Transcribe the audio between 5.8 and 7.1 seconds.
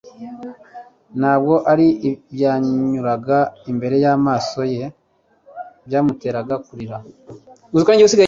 byamuteraga kurira.